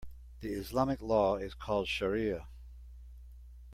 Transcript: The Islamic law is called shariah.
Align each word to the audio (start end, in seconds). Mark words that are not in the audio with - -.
The 0.39 0.51
Islamic 0.53 0.99
law 0.99 1.35
is 1.35 1.53
called 1.53 1.85
shariah. 1.85 2.47